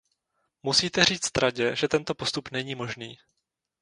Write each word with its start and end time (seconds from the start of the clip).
Musíte 0.63 1.05
říct 1.05 1.37
Radě, 1.37 1.75
že 1.75 1.87
tento 1.87 2.15
postup 2.15 2.51
není 2.51 2.75
možný. 2.75 3.17